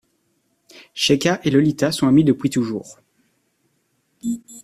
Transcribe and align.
Shekhar 0.95 1.37
et 1.43 1.51
Lolita 1.51 1.91
sont 1.91 2.07
amis 2.07 2.23
depuis 2.23 2.49
toujours. 2.49 2.97